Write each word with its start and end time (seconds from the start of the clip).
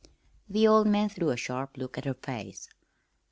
The 0.49 0.67
old 0.67 0.87
man 0.87 1.09
threw 1.09 1.29
a 1.29 1.37
sharp 1.37 1.77
look 1.77 1.95
at 1.95 2.05
her 2.05 2.15
face. 2.15 2.67